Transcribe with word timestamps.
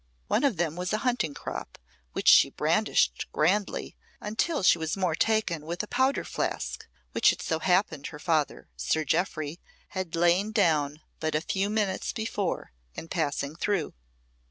One 0.29 0.43
of 0.43 0.57
them 0.57 0.75
was 0.75 0.93
a 0.93 0.97
hunting 1.05 1.35
crop, 1.35 1.77
which 2.13 2.27
she 2.27 2.49
brandished 2.49 3.27
grandly, 3.31 3.95
until 4.19 4.63
she 4.63 4.79
was 4.79 4.97
more 4.97 5.13
taken 5.13 5.63
with 5.63 5.83
a 5.83 5.87
powder 5.87 6.23
flask 6.23 6.87
which 7.11 7.31
it 7.31 7.39
so 7.39 7.59
happened 7.59 8.07
her 8.07 8.17
father, 8.17 8.67
Sir 8.75 9.03
Jeoffry, 9.05 9.59
had 9.89 10.15
lain 10.15 10.53
down 10.53 11.01
but 11.19 11.35
a 11.35 11.41
few 11.41 11.69
minutes 11.69 12.13
before, 12.13 12.71
in 12.95 13.09
passing 13.09 13.55
through. 13.55 13.93